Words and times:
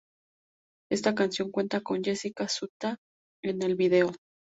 Esta 0.91 1.13
canción 1.13 1.51
cuenta 1.51 1.81
con 1.81 2.03
Jessica 2.03 2.47
Sutta 2.47 2.97
en 3.43 3.61
el 3.61 3.75
video. 3.75 4.11